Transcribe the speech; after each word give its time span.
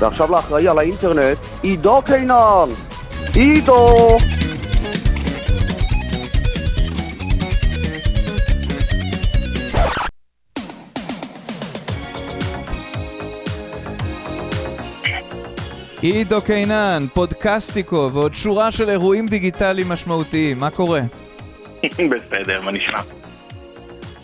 ועכשיו 0.00 0.30
לאחראי 0.30 0.68
על 0.68 0.78
האינטרנט, 0.78 1.38
עידו 1.62 2.02
קינן! 2.02 2.68
עידו! 3.34 4.18
עידו 16.02 16.42
קינן, 16.42 17.06
פודקסטיקו 17.14 18.10
ועוד 18.12 18.34
שורה 18.34 18.72
של 18.72 18.90
אירועים 18.90 19.26
דיגיטליים 19.28 19.88
משמעותיים, 19.88 20.58
מה 20.60 20.70
קורה? 20.70 21.00
בסדר, 22.10 22.60
מה 22.60 22.72
נשמע? 22.72 23.19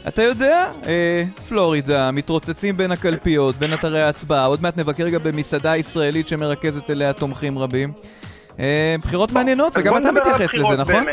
אתה 0.09 0.23
יודע, 0.23 0.65
אה, 0.87 1.23
פלורידה, 1.49 2.11
מתרוצצים 2.11 2.77
בין 2.77 2.93
הקלפיות, 2.93 3.57
בין 3.57 3.75
אתרי 3.75 4.03
ההצבעה, 4.03 4.45
עוד 4.45 4.63
מעט 4.63 4.77
נבקר 4.77 5.09
גם 5.09 5.23
במסעדה 5.23 5.77
ישראלית 5.77 6.29
שמרכזת 6.29 6.91
אליה 6.91 7.13
תומכים 7.13 7.59
רבים. 7.59 7.93
אה, 8.61 8.97
בחירות 9.03 9.33
מעניינות, 9.33 9.73
וגם 9.77 9.97
אתה 9.97 10.13
מתייחס 10.13 10.55
לזה, 10.55 10.77
נכון? 10.77 11.05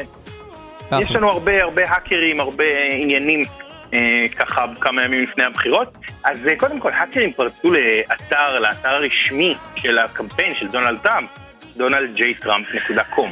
יש 1.02 1.12
לנו 1.12 1.30
הרבה 1.30 1.64
הרבה 1.64 1.90
האקרים, 1.90 2.40
הרבה 2.40 2.64
עניינים 3.00 3.44
אה, 3.94 4.26
ככה 4.36 4.66
כמה 4.80 5.03
ימים 5.03 5.23
לפני 5.23 5.44
הבחירות. 5.44 5.98
אז 6.23 6.48
אה, 6.48 6.55
קודם 6.55 6.80
כל, 6.80 6.91
האקרים 6.91 7.34
פרצו 7.34 7.72
לאתר, 7.72 8.59
לאתר 8.59 8.89
הרשמי 8.89 9.55
של 9.75 9.98
הקמפיין 10.00 10.55
של 10.55 10.67
דונלד 10.67 10.98
טראמפ, 11.03 11.30
donaldjtrump.com. 11.78 13.30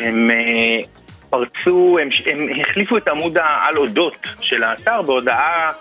הם 0.00 0.30
אה, 0.30 0.80
פרצו, 1.30 1.98
הם, 2.02 2.08
הם 2.26 2.60
החליפו 2.60 2.96
את 2.96 3.08
עמוד 3.08 3.38
העל 3.38 3.78
אודות 3.78 4.26
של 4.40 4.64
האתר 4.64 5.02
בהודעה 5.02 5.72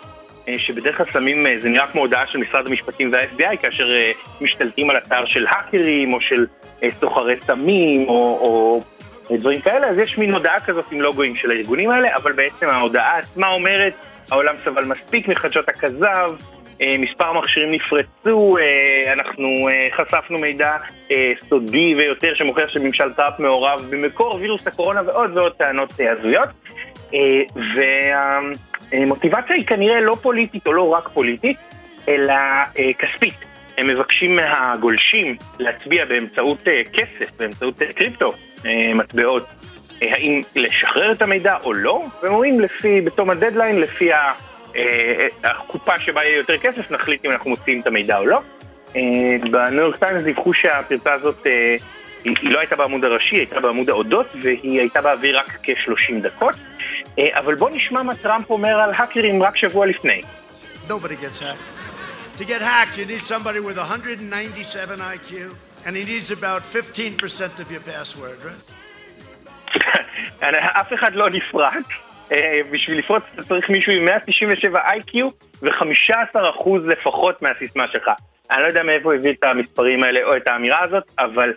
שבדרך 0.57 0.97
כלל 0.97 1.05
שמים, 1.13 1.45
זה 1.59 1.69
נראה 1.69 1.87
כמו 1.87 2.01
הודעה 2.01 2.27
של 2.27 2.37
משרד 2.37 2.67
המשפטים 2.67 3.13
וה-FBI 3.13 3.57
כאשר 3.61 3.87
משתלטים 4.41 4.89
על 4.89 4.97
אתר 4.97 5.25
של 5.25 5.47
האקרים 5.47 6.13
או 6.13 6.21
של 6.21 6.45
סוחרי 6.99 7.35
סמים 7.47 8.09
או, 8.09 8.83
או 9.29 9.37
דברים 9.37 9.61
כאלה, 9.61 9.87
אז 9.87 9.97
יש 9.97 10.17
מין 10.17 10.33
הודעה 10.33 10.59
כזאת 10.59 10.85
עם 10.91 11.01
לוגוים 11.01 11.35
של 11.35 11.51
הארגונים 11.51 11.91
האלה, 11.91 12.15
אבל 12.15 12.31
בעצם 12.31 12.69
ההודעה 12.69 13.17
עצמה 13.17 13.47
אומרת, 13.47 13.93
העולם 14.31 14.55
סבל 14.65 14.85
מספיק 14.85 15.27
מחדשות 15.27 15.69
הכזב, 15.69 16.31
מספר 16.99 17.33
מכשירים 17.33 17.71
נפרצו, 17.71 18.57
אנחנו 19.13 19.69
חשפנו 19.97 20.39
מידע 20.39 20.77
סודי 21.49 21.95
ויותר 21.95 22.33
שמוכיח 22.35 22.69
שממשל 22.69 23.13
טראמפ 23.13 23.39
מעורב 23.39 23.85
במקור 23.89 24.35
וירוס 24.35 24.67
הקורונה 24.67 25.01
ועוד 25.05 25.37
ועוד 25.37 25.53
טענות 25.53 25.93
הזויות. 25.99 26.49
והמוטיבציה 28.91 29.55
היא 29.55 29.65
כנראה 29.65 30.01
לא 30.01 30.15
פוליטית 30.21 30.67
או 30.67 30.73
לא 30.73 30.89
רק 30.89 31.09
פוליטית, 31.13 31.57
אלא 32.07 32.33
כספית. 32.99 33.45
הם 33.77 33.87
מבקשים 33.87 34.33
מהגולשים 34.33 35.35
להצביע 35.59 36.05
באמצעות 36.05 36.63
כסף, 36.93 37.37
באמצעות 37.37 37.81
קריפטו, 37.95 38.31
מטבעות, 38.95 39.45
האם 40.01 40.41
לשחרר 40.55 41.11
את 41.11 41.21
המידע 41.21 41.57
או 41.63 41.73
לא, 41.73 42.05
והם 42.23 42.33
אומרים 42.33 42.59
לפי, 42.59 43.01
בתום 43.01 43.29
הדדליין, 43.29 43.79
לפי 43.81 44.09
הקופה 45.43 45.99
שבה 45.99 46.23
יהיה 46.23 46.37
יותר 46.37 46.57
כסף, 46.57 46.91
נחליט 46.91 47.25
אם 47.25 47.31
אנחנו 47.31 47.49
מוציאים 47.49 47.81
את 47.81 47.87
המידע 47.87 48.17
או 48.17 48.25
לא. 48.25 48.41
בניו 49.51 49.79
יורק 49.79 49.95
טיימס 49.95 50.21
דיווחו 50.21 50.53
שהפרצה 50.53 51.13
הזאת, 51.13 51.47
היא 52.23 52.51
לא 52.51 52.59
הייתה 52.59 52.75
בעמוד 52.75 53.05
הראשי, 53.05 53.35
היא 53.35 53.39
הייתה 53.39 53.59
בעמוד 53.59 53.89
האודות, 53.89 54.35
והיא 54.41 54.79
הייתה 54.79 55.01
באוויר 55.01 55.39
רק 55.39 55.57
כ-30 55.63 56.13
דקות. 56.21 56.55
אבל 57.19 57.55
בואו 57.55 57.75
נשמע 57.75 58.03
מה 58.03 58.15
טראמפ 58.15 58.49
אומר 58.49 58.79
על 58.79 58.91
האקרים 58.95 59.43
רק 59.43 59.57
שבוע 59.57 59.85
לפני. 59.85 60.21
Nobody 60.87 61.15
gets 61.23 61.39
hacked. 61.39 61.75
To 62.37 62.43
get 62.43 62.61
hacked, 62.61 62.97
you 62.97 63.05
need 63.05 63.23
somebody 63.23 63.59
with 63.59 63.77
197 63.77 64.99
IQ, 64.99 65.55
and 65.85 65.95
he 65.95 66.03
needs 66.03 66.31
about 66.31 66.63
15% 66.63 67.59
of 67.59 67.71
your 67.71 67.79
password, 67.81 68.37
right? 68.43 68.71
אף 70.81 70.93
אחד 70.93 71.15
לא 71.15 71.29
נפרץ. 71.29 72.04
בשביל 72.71 72.99
לפרוץ 72.99 73.23
אתה 73.33 73.43
צריך 73.43 73.69
מישהו 73.69 73.91
עם 73.93 74.05
197 74.05 74.81
IQ 74.89 75.17
ו-15% 75.61 76.69
לפחות 76.87 77.41
מהסיסמה 77.41 77.87
שלך. 77.87 78.09
אני 78.51 78.61
לא 78.61 78.67
יודע 78.67 78.83
מאיפה 78.83 79.15
הביא 79.15 79.31
את 79.31 79.43
המספרים 79.43 80.03
האלה 80.03 80.23
או 80.23 80.37
את 80.37 80.47
האמירה 80.47 80.83
הזאת, 80.83 81.03
אבל 81.19 81.53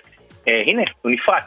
אה, 0.49 0.63
הנה, 0.67 0.83
הוא 1.03 1.13
נפרץ. 1.13 1.43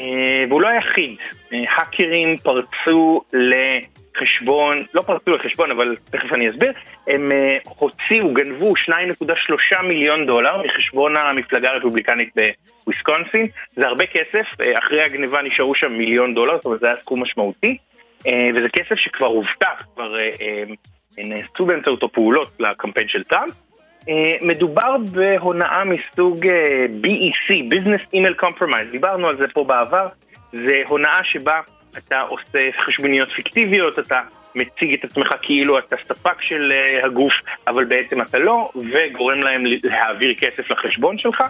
אה, 0.00 0.44
והוא 0.48 0.62
לא 0.62 0.68
היחיד. 0.68 1.16
אה, 1.52 1.64
האקרים 1.68 2.36
פרצו 2.36 3.22
לחשבון, 3.32 4.84
לא 4.94 5.02
פרצו 5.02 5.30
לחשבון, 5.30 5.70
אבל 5.70 5.96
תכף 6.10 6.32
אני 6.32 6.50
אסביר, 6.50 6.72
הם 7.06 7.32
אה, 7.32 7.58
הוציאו, 7.64 8.34
גנבו 8.34 8.72
2.3 8.90 9.82
מיליון 9.82 10.26
דולר 10.26 10.62
מחשבון 10.62 11.16
המפלגה 11.16 11.70
הרפובליקנית 11.70 12.30
בוויסקונסין. 12.86 13.46
זה 13.76 13.86
הרבה 13.86 14.06
כסף, 14.06 14.46
אה, 14.60 14.78
אחרי 14.78 15.02
הגניבה 15.02 15.42
נשארו 15.42 15.74
שם 15.74 15.92
מיליון 15.92 16.34
דולר, 16.34 16.56
זאת 16.56 16.64
אומרת 16.64 16.80
זה 16.80 16.86
היה 16.86 16.96
סכום 17.00 17.22
משמעותי. 17.22 17.76
וזה 18.28 18.68
כסף 18.72 18.94
שכבר 18.94 19.26
הובטח, 19.26 19.82
כבר 19.94 20.14
נעשו 21.18 21.66
באמצעותו 21.66 22.12
פעולות 22.12 22.50
לקמפיין 22.60 23.08
של 23.08 23.24
טראמפ. 23.24 23.52
מדובר 24.42 24.96
בהונאה 25.12 25.82
מסוג 25.84 26.46
BEC, 27.02 27.50
Business 27.50 28.14
Email 28.14 28.44
Compromise, 28.44 28.90
דיברנו 28.90 29.28
על 29.28 29.36
זה 29.36 29.48
פה 29.48 29.64
בעבר, 29.64 30.08
זה 30.52 30.82
הונאה 30.86 31.24
שבה 31.24 31.60
אתה 31.98 32.20
עושה 32.20 32.68
חשבוניות 32.78 33.28
פיקטיביות, 33.30 33.98
אתה 33.98 34.20
מציג 34.54 34.94
את 34.94 35.04
עצמך 35.04 35.34
כאילו 35.42 35.78
אתה 35.78 35.96
ספק 35.96 36.42
של 36.42 36.72
הגוף, 37.02 37.32
אבל 37.66 37.84
בעצם 37.84 38.22
אתה 38.22 38.38
לא, 38.38 38.70
וגורם 38.92 39.40
להם 39.40 39.64
להעביר 39.84 40.34
כסף 40.34 40.70
לחשבון 40.70 41.18
שלך. 41.18 41.42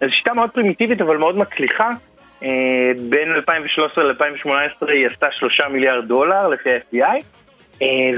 זו 0.00 0.10
שיטה 0.10 0.34
מאוד 0.34 0.50
פרימיטיבית 0.50 1.00
אבל 1.00 1.16
מאוד 1.16 1.38
מצליחה. 1.38 1.90
בין 3.08 3.32
2013 3.32 4.04
ל-2018 4.04 4.88
היא 4.88 5.06
עשתה 5.06 5.26
3 5.30 5.60
מיליארד 5.60 6.08
דולר 6.08 6.48
לפי 6.48 6.70
ה-FBI 6.72 7.22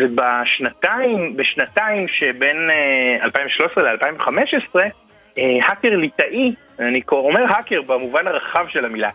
ובשנתיים, 0.01 1.37
בשנתיים 1.37 2.09
שבין 2.09 2.71
2013 3.23 3.93
ל-2015 3.93 4.79
האקר 5.37 5.97
ליטאי, 5.97 6.55
אני 6.79 7.01
אומר 7.13 7.45
האקר 7.49 7.83
במובן 7.83 8.27
הרחב 8.27 8.67
של 8.69 8.85
המילה, 8.85 9.11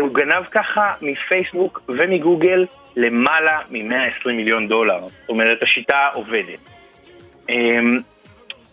הוא 0.00 0.14
גנב 0.14 0.44
ככה 0.50 0.92
מפייסבוק 1.02 1.82
ומגוגל 1.88 2.66
למעלה 2.96 3.58
מ-120 3.70 4.32
מיליון 4.32 4.68
דולר, 4.68 4.98
זאת 5.00 5.28
אומרת 5.28 5.62
השיטה 5.62 6.08
עובדת. 6.12 6.58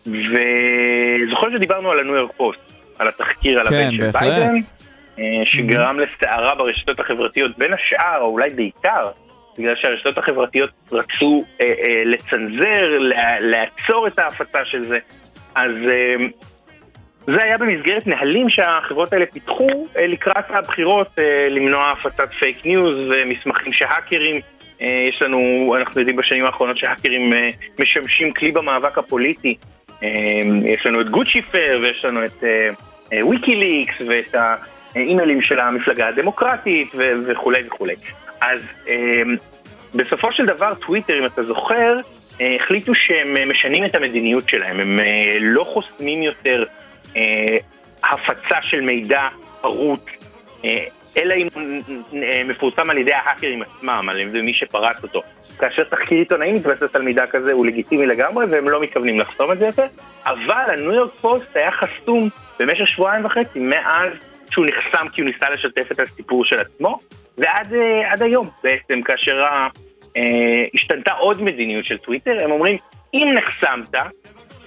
וזוכר 0.07 1.51
שדיברנו 1.51 1.91
על 1.91 1.99
הניו 1.99 2.15
יורק 2.15 2.31
פוסט, 2.37 2.59
על 2.99 3.07
התחקיר 3.07 3.59
על 3.59 3.67
הבן 3.67 3.91
של 3.91 4.09
ביידן, 4.11 4.55
שגרם 5.45 5.99
לסערה 5.99 6.55
ברשתות 6.55 6.99
החברתיות, 6.99 7.57
בין 7.57 7.73
השאר, 7.73 8.17
או 8.21 8.25
אולי 8.25 8.49
בעיקר, 8.49 9.09
בגלל 9.57 9.75
שהרשתות 9.75 10.17
החברתיות 10.17 10.69
רצו 10.91 11.43
אה, 11.61 11.65
אה, 11.65 12.03
לצנזר, 12.05 12.97
לה, 12.99 13.39
לעצור 13.39 14.07
את 14.07 14.19
ההפצה 14.19 14.65
של 14.65 14.87
זה. 14.87 14.97
אז 15.55 15.71
אה, 15.89 16.15
זה 17.27 17.43
היה 17.43 17.57
במסגרת 17.57 18.07
נהלים 18.07 18.49
שהחברות 18.49 19.13
האלה 19.13 19.25
פיתחו 19.25 19.87
אה, 19.97 20.07
לקראת 20.07 20.45
הבחירות, 20.49 21.07
אה, 21.19 21.47
למנוע 21.49 21.91
הפצת 21.91 22.29
פייק 22.39 22.65
ניוז 22.65 22.97
ומסמכים 23.09 23.73
שהאקרים, 23.73 24.41
אה, 24.81 25.05
יש 25.09 25.21
לנו, 25.21 25.73
אנחנו 25.77 26.01
יודעים 26.01 26.17
בשנים 26.17 26.45
האחרונות 26.45 26.77
שהאקרים 26.77 27.33
אה, 27.33 27.49
משמשים 27.79 28.33
כלי 28.33 28.51
במאבק 28.51 28.97
הפוליטי. 28.97 29.57
אה, 30.03 30.09
יש 30.65 30.85
לנו 30.85 31.01
את 31.01 31.09
גוציפר 31.09 31.79
ויש 31.81 32.05
לנו 32.05 32.25
את 32.25 32.43
אה, 32.43 32.69
אה, 33.13 33.27
ויקיליקס 33.27 33.95
ואת 34.07 34.35
האימיילים 34.95 35.41
של 35.41 35.59
המפלגה 35.59 36.07
הדמוקרטית 36.07 36.91
ו- 36.95 37.13
וכולי 37.27 37.63
וכולי. 37.67 37.95
אז 38.41 38.61
אה, 38.87 39.21
בסופו 39.95 40.31
של 40.31 40.45
דבר 40.45 40.73
טוויטר, 40.75 41.19
אם 41.19 41.25
אתה 41.25 41.43
זוכר, 41.43 41.99
אה, 42.41 42.55
החליטו 42.55 42.95
שהם 42.95 43.49
משנים 43.49 43.85
את 43.85 43.95
המדיניות 43.95 44.49
שלהם, 44.49 44.79
הם 44.79 44.99
אה, 44.99 45.37
לא 45.39 45.63
חוסמים 45.63 46.23
יותר 46.23 46.63
אה, 47.15 47.57
הפצה 48.03 48.61
של 48.61 48.81
מידע 48.81 49.27
פרוט, 49.61 50.09
אה, 50.65 50.85
אלא 51.17 51.33
אם 51.33 51.47
אה, 52.13 52.41
מפורסם 52.45 52.89
על 52.89 52.97
ידי 52.97 53.13
ההאקרים 53.13 53.61
עצמם, 53.61 54.09
על 54.09 54.19
ידי 54.19 54.41
מי 54.41 54.53
שפרץ 54.53 55.03
אותו. 55.03 55.21
כאשר 55.59 55.83
תחקיר 55.83 56.17
עיתונאי 56.17 56.51
מתבסס 56.51 56.95
על 56.95 57.01
מידע 57.01 57.25
כזה 57.27 57.51
הוא 57.51 57.65
לגיטימי 57.65 58.05
לגמרי 58.05 58.45
והם 58.45 58.69
לא 58.69 58.81
מתכוונים 58.81 59.19
לחסום 59.19 59.51
את 59.51 59.57
זה 59.57 59.65
יותר, 59.65 59.85
אבל 60.25 60.65
הניו 60.67 60.93
יורק 60.93 61.11
פוסט 61.21 61.55
היה 61.57 61.71
חסום 61.71 62.29
במשך 62.59 62.87
שבועיים 62.87 63.25
וחצי 63.25 63.59
מאז 63.59 64.13
שהוא 64.59 64.67
נחסם 64.67 65.09
כי 65.09 65.21
הוא 65.21 65.29
ניסה 65.29 65.49
לשתף 65.49 65.91
את 65.91 65.99
הסיפור 65.99 66.45
של 66.45 66.59
עצמו, 66.59 66.99
ועד 67.37 67.73
עד 68.09 68.21
היום 68.21 68.49
בעצם, 68.63 69.01
כאשר 69.01 69.45
השתנתה 70.73 71.11
עוד 71.11 71.41
מדיניות 71.41 71.85
של 71.85 71.97
טוויטר, 71.97 72.43
הם 72.43 72.51
אומרים, 72.51 72.77
אם 73.13 73.27
נחסמת 73.35 73.95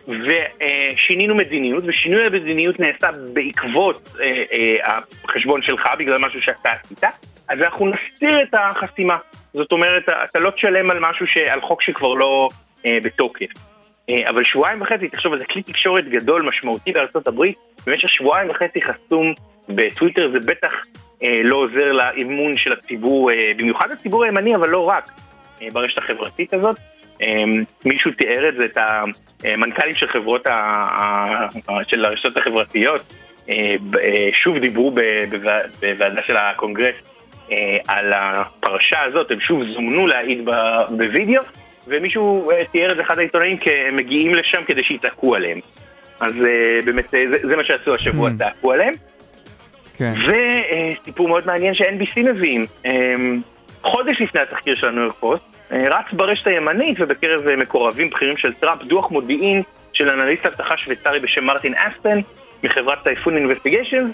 ושינינו 0.09 1.35
מדיניות, 1.35 1.85
ושינוי 1.87 2.27
המדיניות 2.27 2.81
נעשה 2.81 3.09
בעקבות 3.33 4.17
החשבון 5.25 5.63
שלך, 5.63 5.87
בגלל 5.99 6.19
משהו 6.19 6.43
שאתה 6.43 6.71
עשית, 6.71 7.05
אז 7.49 7.59
אנחנו 7.61 7.87
נסתיר 7.87 8.43
את 8.43 8.55
החסימה. 8.55 9.17
זאת 9.55 9.73
אומרת, 9.73 10.09
אתה 10.09 10.39
לא 10.39 10.51
תשלם 10.51 10.91
על 10.91 10.99
משהו, 11.01 11.27
על 11.51 11.61
חוק 11.61 11.83
שכבר 11.83 12.15
לא 12.15 12.49
בתוקף. 12.85 13.51
אבל 14.29 14.45
שבועיים 14.45 14.83
וחצי, 14.83 15.09
תחשוב, 15.09 15.37
זה 15.37 15.45
כלי 15.45 15.63
תקשורת 15.63 16.09
גדול, 16.09 16.43
משמעותי 16.43 16.93
הברית, 17.27 17.57
במשך 17.87 18.09
שבועיים 18.09 18.51
וחצי 18.51 18.83
חסום 18.83 19.35
בטוויטר, 19.75 20.31
זה 20.33 20.41
בטח 20.41 20.75
לא 21.45 21.57
עוזר 21.57 21.93
לאמון 21.93 22.57
של 22.57 22.73
הציבור, 22.73 23.31
במיוחד 23.57 23.91
הציבור 23.91 24.25
הימני, 24.25 24.57
אבל 24.57 24.69
לא 24.69 24.89
רק, 24.89 25.11
ברשת 25.73 25.99
החברתית 25.99 26.55
הזאת. 26.55 26.77
מישהו 27.85 28.11
תיאר 28.11 28.49
את 28.49 28.55
זה, 28.55 28.65
את 28.65 28.79
המנכ"לים 29.45 29.95
של 29.95 30.07
חברות, 30.09 30.47
ה... 30.47 31.49
של 31.89 32.05
הרשתות 32.05 32.37
החברתיות, 32.37 33.01
שוב 34.33 34.59
דיברו 34.59 34.93
בוועדה 35.81 36.23
של 36.27 36.37
הקונגרס 36.37 36.95
על 37.89 38.13
הפרשה 38.15 39.03
הזאת, 39.03 39.31
הם 39.31 39.41
שוב 39.41 39.63
זומנו 39.65 40.07
להעיד 40.07 40.49
בווידאו, 40.89 41.43
ומישהו 41.87 42.51
תיאר 42.73 42.93
את 42.93 43.01
אחד 43.01 43.19
העיתונאים 43.19 43.57
כמגיעים 43.57 44.35
לשם 44.35 44.65
כדי 44.67 44.85
שיצעקו 44.85 45.35
עליהם. 45.35 45.59
אז 46.21 46.33
באמת, 46.85 47.11
זה, 47.11 47.49
זה 47.49 47.57
מה 47.57 47.65
שעשו 47.65 47.95
השבוע, 47.95 48.31
mm. 48.31 48.33
צעקו 48.39 48.73
עליהם. 48.73 48.95
כן. 50.03 50.15
וסיפור 51.03 51.29
מאוד 51.29 51.47
מעניין 51.47 51.75
ש-NBC 51.75 52.21
מביאים. 52.21 52.67
חודש 53.83 54.21
לפני 54.21 54.41
התחקיר 54.41 54.75
של 54.75 54.89
הניו 54.89 55.03
יורק 55.03 55.15
פוסט, 55.21 55.43
רץ 55.71 56.13
ברשת 56.13 56.47
הימנית 56.47 56.97
ובקרב 57.01 57.55
מקורבים 57.57 58.11
בכירים 58.11 58.37
של 58.37 58.53
טראמפ 58.53 58.83
דוח 58.83 59.11
מודיעין 59.11 59.63
של 59.93 60.09
אנליסט 60.09 60.47
אבטחה 60.47 60.77
שוויצרי 60.77 61.21
בשם 61.21 61.45
מרטין 61.45 61.75
אספן 61.75 62.21
מחברת 62.65 63.03
Typhoon 63.03 63.37
Investigation 63.37 64.11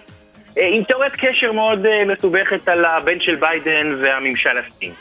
עם 0.57 0.85
תיאוריית 0.85 1.13
קשר 1.17 1.53
מאוד 1.53 2.05
מסובכת 2.07 2.69
על 2.69 2.85
הבן 2.85 3.21
של 3.21 3.35
ביידן 3.35 3.95
והממשל 4.03 4.59
הסיני. 4.59 4.93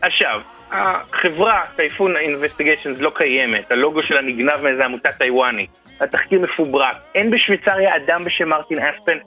עכשיו, 0.00 0.40
החברה 0.72 1.62
Typhoon 1.76 2.16
Investigation 2.16 2.92
לא 2.98 3.12
קיימת, 3.14 3.72
הלוגו 3.72 4.02
שלה 4.02 4.20
נגנב 4.20 4.62
מאיזה 4.62 4.84
עמותה 4.84 5.12
טיוואנית, 5.12 5.70
התחקיר 6.00 6.40
מפוברק, 6.40 6.96
אין 7.14 7.30
בשוויצריה 7.30 7.96
אדם 7.96 8.24
בשם 8.24 8.48
מרטין 8.48 8.78
אספן, 8.78 9.18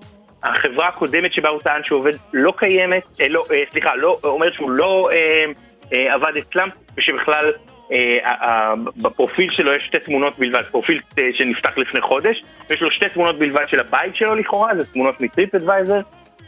החברה 0.44 0.88
הקודמת 0.88 1.34
שבה 1.34 1.50
הוא 1.50 1.62
טען 1.62 1.84
שהוא 1.84 2.00
עובד 2.00 2.14
לא 2.34 2.54
קיימת, 2.58 3.04
אה, 3.22 3.28
לא, 3.28 3.46
אה, 3.52 3.64
סליחה, 3.72 3.96
לא, 3.96 4.20
אומרת 4.24 4.54
שהוא 4.54 4.72
לא 4.72 5.10
אה, 5.12 5.46
אה, 5.94 6.14
עבד 6.14 6.38
אצלם, 6.38 6.70
ושבכלל 6.98 7.52
אה, 7.92 8.74
בפרופיל 8.98 9.52
שלו 9.52 9.74
יש 9.74 9.84
שתי 9.86 10.00
תמונות 10.00 10.40
בלבד, 10.40 10.64
פרופיל 10.72 11.02
אה, 11.20 11.30
שנפתח 11.34 11.78
לפני 11.78 12.02
חודש, 12.02 12.44
ויש 12.70 12.82
לו 12.82 12.92
שתי 12.92 13.10
תמונות 13.10 13.40
בלבד 13.40 13.66
של 13.68 13.80
הבית 13.80 14.16
שלו 14.16 14.36
לכאורה, 14.36 14.76
זה 14.78 14.86
תמונות 14.86 15.22
מטריפ 15.22 15.56
אדוויזר, 15.56 16.00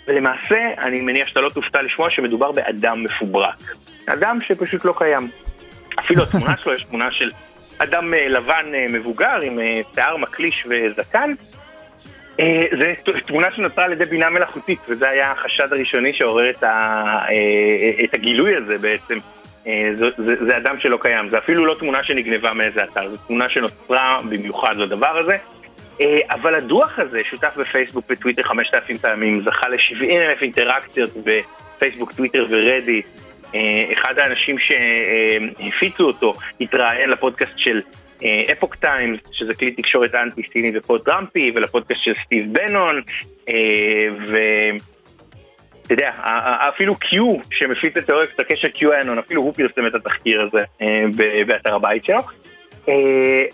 ולמעשה, 0.07 0.74
אני 0.77 1.01
מניח 1.01 1.27
שאתה 1.27 1.41
לא 1.41 1.50
תופתע 1.50 1.81
לשמוע 1.81 2.09
שמדובר 2.09 2.51
באדם 2.51 3.03
מפוברק. 3.03 3.75
אדם 4.06 4.39
שפשוט 4.41 4.86
לא 4.86 4.94
קיים. 4.98 5.30
אפילו 6.00 6.24
התמונה 6.24 6.57
שלו 6.63 6.74
יש 6.74 6.83
תמונה 6.83 7.12
של 7.12 7.31
אדם 7.77 8.13
לבן 8.13 8.65
מבוגר 8.89 9.39
עם 9.41 9.59
שיער 9.95 10.18
מקליש 10.18 10.65
וזקן. 10.69 11.33
זו 12.79 13.11
תמונה 13.25 13.51
שנוצרה 13.51 13.85
על 13.85 13.91
ידי 13.91 14.05
בינה 14.05 14.29
מלאכותית, 14.29 14.79
וזה 14.89 15.09
היה 15.09 15.31
החשד 15.31 15.73
הראשוני 15.73 16.13
שעורר 16.13 16.49
את, 16.49 16.63
ה, 16.63 17.25
את 18.03 18.13
הגילוי 18.13 18.55
הזה 18.55 18.77
בעצם. 18.77 19.17
זה, 19.95 20.05
זה, 20.17 20.45
זה 20.45 20.57
אדם 20.57 20.79
שלא 20.79 20.97
קיים, 21.01 21.29
זה 21.29 21.37
אפילו 21.37 21.65
לא 21.65 21.75
תמונה 21.79 22.03
שנגנבה 22.03 22.53
מאיזה 22.53 22.83
אתר, 22.83 23.09
זו 23.09 23.17
תמונה 23.17 23.49
שנוצרה 23.49 24.19
במיוחד 24.29 24.75
לדבר 24.75 25.17
הזה. 25.17 25.37
אבל 26.29 26.55
הדוח 26.55 26.99
הזה, 26.99 27.21
שותף 27.29 27.53
בפייסבוק 27.57 28.05
וטוויטר 28.09 28.43
5,000 28.43 28.97
פעמים, 28.97 29.41
זכה 29.45 29.69
ל-70 29.69 30.03
אלף 30.03 30.41
אינטראקציות 30.41 31.09
בפייסבוק, 31.23 32.11
טוויטר 32.11 32.47
ורדיט. 32.49 33.05
אחד 33.93 34.19
האנשים 34.19 34.55
שהפיצו 34.59 36.03
אותו 36.03 36.33
התראיין 36.61 37.09
לפודקאסט 37.09 37.57
של 37.57 37.81
אפוק 38.51 38.75
טיימס, 38.75 39.19
שזה 39.31 39.53
כלי 39.53 39.71
תקשורת 39.71 40.15
אנטי-סיני 40.15 40.77
ופרו-טראמפי, 40.77 41.51
ולפודקאסט 41.56 42.01
של 42.03 42.13
סטיב 42.25 42.45
בנון, 42.53 43.01
ואתה 44.27 45.94
יודע, 45.94 46.12
אפילו 46.69 46.94
Q, 46.94 47.17
שמפיץ 47.51 47.97
את 47.97 48.06
תיאוריית 48.06 48.39
הקשר 48.39 48.67
QAnon, 48.67 49.19
אפילו 49.19 49.41
הוא 49.41 49.53
פרסם 49.53 49.88
את 49.88 49.95
התחקיר 49.95 50.41
הזה 50.41 50.63
באתר 51.47 51.75
הבית 51.75 52.06
שלו. 52.06 52.19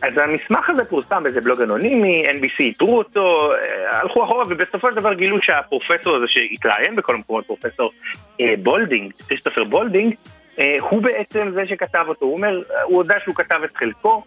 אז 0.01 0.17
המסמך 0.17 0.69
הזה 0.69 0.85
פורסם 0.85 1.23
באיזה 1.23 1.41
בלוג 1.41 1.61
אנונימי, 1.61 2.25
NBC 2.27 2.59
איתרו 2.59 2.97
אותו, 2.97 3.51
הלכו 3.89 4.23
אחורה 4.23 4.43
ובסופו 4.49 4.89
של 4.89 4.95
דבר 4.95 5.13
גילו 5.13 5.37
שהפרופסור 5.41 6.15
הזה 6.15 6.25
שהתראיין 6.27 6.95
בכל 6.95 7.15
המקומות, 7.15 7.45
פרופסור 7.45 7.91
בולדינג, 8.57 9.13
כריסטופר 9.27 9.63
בולדינג, 9.63 10.15
הוא 10.79 11.01
בעצם 11.01 11.51
זה 11.53 11.67
שכתב 11.67 12.05
אותו, 12.07 12.25
הוא 12.25 12.35
אומר, 12.35 12.61
הוא 12.83 12.97
הודה 12.97 13.15
שהוא 13.23 13.35
כתב 13.35 13.59
את 13.65 13.77
חלקו, 13.77 14.23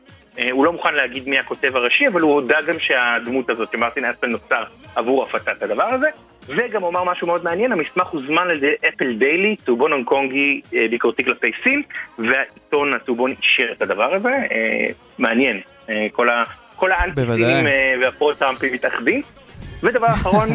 הוא 0.51 0.65
לא 0.65 0.73
מוכן 0.73 0.95
להגיד 0.95 1.29
מי 1.29 1.39
הכותב 1.39 1.77
הראשי, 1.77 2.09
אבל 2.09 2.21
הוא 2.21 2.33
הודה 2.33 2.63
גם 2.67 2.79
שהדמות 2.79 3.51
הזאת, 3.51 3.69
שמרטין 3.73 4.05
אספן 4.05 4.31
נוצר 4.31 4.65
עבור 4.95 5.23
הפצת 5.23 5.63
הדבר 5.63 5.85
הזה, 5.85 6.09
וגם 6.49 6.83
הוא 6.83 6.91
אמר 6.91 7.05
משהו 7.05 7.27
מאוד 7.27 7.45
מעניין, 7.45 7.73
המסמך 7.73 8.07
הוזמן 8.07 8.43
על 8.43 8.57
ידי 8.57 8.73
Apple 8.89 9.17
Daily, 9.19 9.57
צהובון 9.57 9.93
הונג 9.93 10.07
קונגי 10.07 10.61
ביקורתי 10.91 11.25
כלפי 11.25 11.51
סין, 11.63 11.83
והעיתון 12.19 12.95
הצהובון 12.95 13.35
אישר 13.43 13.73
את 13.73 13.83
הדבר 13.83 14.15
הזה, 14.15 14.33
מעניין, 15.19 15.61
כל, 16.13 16.29
ה, 16.29 16.45
כל 16.77 16.93
האנטי-סינים 16.93 17.67
והפרו-טראמפים 18.01 18.73
מתאחדים. 18.73 19.23
ודבר 19.83 20.07
אחרון, 20.21 20.49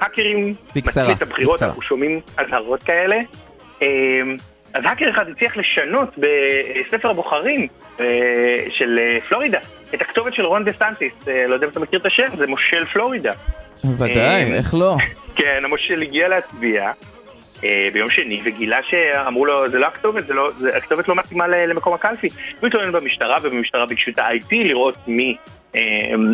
האקרים 0.00 0.54
מצליחים 0.76 1.16
את 1.16 1.22
הבחירות, 1.22 1.62
אנחנו 1.62 1.82
שומעים 1.82 2.20
אזהרות 2.36 2.82
כאלה. 2.82 3.20
אז 4.74 4.84
האקר 4.84 5.10
אחד 5.10 5.28
הצליח 5.28 5.56
לשנות 5.56 6.18
בספר 6.18 7.10
הבוחרים 7.10 7.66
של 8.70 8.98
פלורידה 9.28 9.58
את 9.94 10.02
הכתובת 10.02 10.34
של 10.34 10.46
רון 10.46 10.64
דה 10.64 10.72
סנטיס, 10.72 11.12
לא 11.26 11.54
יודע 11.54 11.66
אם 11.66 11.70
אתה 11.70 11.80
מכיר 11.80 11.98
את 11.98 12.06
השם, 12.06 12.28
זה 12.38 12.46
מושל 12.46 12.84
פלורידה. 12.84 13.32
ודאי, 13.98 14.52
איך 14.52 14.74
לא? 14.74 14.96
כן, 15.36 15.62
המושל 15.64 16.02
הגיע 16.02 16.28
להצביע 16.28 16.92
ביום 17.92 18.10
שני 18.10 18.40
וגילה 18.44 18.78
שאמרו 18.82 19.46
לו, 19.46 19.70
זה 19.70 19.78
לא 19.78 19.86
הכתובת, 19.86 20.26
זה 20.26 20.34
לא, 20.34 20.50
זה, 20.60 20.76
הכתובת 20.76 21.08
לא 21.08 21.14
מתאימה 21.14 21.48
למקום 21.48 21.94
הקלפי. 21.94 22.28
הוא 22.60 22.66
התלונן 22.66 22.92
במשטרה, 22.92 23.38
ובמשטרה 23.42 23.86
ביקשו 23.86 24.10
את 24.10 24.18
ה-IP 24.18 24.50
לראות 24.50 24.96
מי 25.06 25.36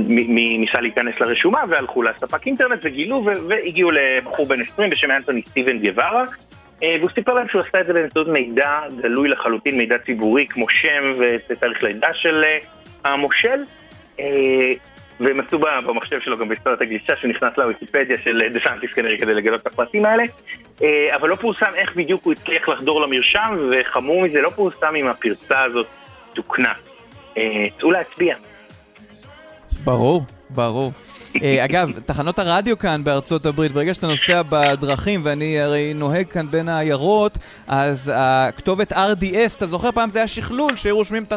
מי 0.06 0.58
ניסה 0.58 0.80
להיכנס 0.80 1.14
לרשומה 1.20 1.62
והלכו 1.68 2.02
לספק 2.02 2.46
אינטרנט 2.46 2.80
וגילו 2.82 3.28
והגיעו 3.48 3.90
לבחור 3.90 4.46
בן 4.46 4.60
20 4.60 4.90
בשם 4.90 5.10
אנטוני 5.10 5.42
סטיבן 5.50 5.78
גווארה 5.78 6.24
והוא 6.82 7.10
סיפר 7.14 7.34
להם 7.34 7.48
שהוא 7.48 7.62
עשה 7.68 7.80
את 7.80 7.86
זה 7.86 7.92
באמצעות 7.92 8.28
מידע 8.28 8.80
גלוי 9.02 9.28
לחלוטין, 9.28 9.76
מידע 9.76 9.98
ציבורי 9.98 10.46
כמו 10.46 10.68
שם 10.68 11.14
ותאריך 11.48 11.82
לידה 11.82 12.08
של 12.14 12.44
המושל 13.04 13.62
והם 15.20 15.40
עשו 15.46 15.58
במחשב 15.58 16.20
שלו 16.20 16.38
גם 16.38 16.48
בהיסטוריית 16.48 16.80
הגלישה 16.80 17.16
שהוא 17.16 17.30
נכנס 17.30 17.52
לוויקיפדיה 17.58 18.18
של 18.24 18.42
דה 18.52 18.60
סנטיס 18.64 18.90
כנראה 18.92 19.18
כדי 19.18 19.34
לגלות 19.34 19.60
את 19.62 19.66
הפרטים 19.66 20.04
האלה. 20.04 20.22
אבל 21.14 21.28
לא 21.28 21.34
פורסם 21.34 21.74
איך 21.74 21.96
בדיוק 21.96 22.24
הוא 22.24 22.32
הצליח 22.32 22.68
לחדור 22.68 23.00
למרשם 23.00 23.58
וחמור 23.70 24.22
מזה 24.22 24.40
לא 24.40 24.50
פורסם 24.50 24.94
אם 24.96 25.06
הפרצה 25.06 25.62
הזאת 25.62 25.86
תוקנה. 26.34 26.72
צאו 27.80 27.90
להצביע. 27.90 28.36
ברור, 29.84 30.22
ברור. 30.50 30.92
אגב, 31.64 31.90
תחנות 32.06 32.38
הרדיו 32.38 32.78
כאן 32.78 33.04
בארצות 33.04 33.46
הברית, 33.46 33.72
ברגע 33.72 33.94
שאתה 33.94 34.06
נוסע 34.06 34.42
בדרכים, 34.48 35.20
ואני 35.24 35.60
הרי 35.60 35.94
נוהג 35.94 36.26
כאן 36.26 36.50
בין 36.50 36.68
העיירות, 36.68 37.38
אז 37.66 38.12
הכתובת 38.14 38.92
RDS, 38.92 39.56
אתה 39.56 39.66
זוכר 39.66 39.92
פעם 39.92 40.10
זה 40.10 40.18
היה 40.18 40.26
שכלול 40.26 40.76
שהיו 40.76 40.96
רושמים 40.96 41.24
את 41.24 41.32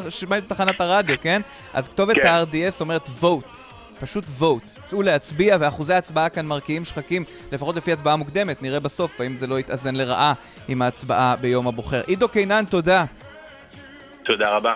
תחנת 0.47 0.81
הרדיו, 0.81 1.15
כן? 1.21 1.41
אז 1.73 1.87
כתובת 1.87 2.15
כן. 2.15 2.27
ה-RDS 2.27 2.81
אומרת 2.81 3.09
vote. 3.21 3.57
פשוט 3.99 4.25
vote, 4.39 4.79
צאו 4.83 5.01
להצביע, 5.01 5.57
ואחוזי 5.59 5.93
ההצבעה 5.93 6.29
כאן 6.29 6.45
מרקיעים 6.45 6.85
שחקים, 6.85 7.23
לפחות 7.51 7.75
לפי 7.75 7.93
הצבעה 7.93 8.15
מוקדמת, 8.15 8.61
נראה 8.61 8.79
בסוף 8.79 9.21
האם 9.21 9.35
זה 9.35 9.47
לא 9.47 9.59
יתאזן 9.59 9.95
לרעה 9.95 10.33
עם 10.67 10.81
ההצבעה 10.81 11.35
ביום 11.35 11.67
הבוחר. 11.67 12.01
עידו 12.07 12.29
קינן, 12.29 12.65
תודה. 12.69 13.05
תודה 14.23 14.49
רבה. 14.49 14.73